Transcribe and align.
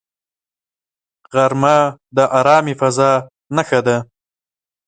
غرمه 1.33 1.77
د 2.15 2.17
آرامې 2.39 2.73
فضاء 2.81 3.17
نښه 3.55 3.79
ده 3.87 3.97